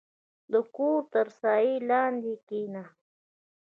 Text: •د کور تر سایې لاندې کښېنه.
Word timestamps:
•د 0.51 0.53
کور 0.75 1.01
تر 1.13 1.27
سایې 1.39 1.75
لاندې 1.89 2.33
کښېنه. 2.47 2.83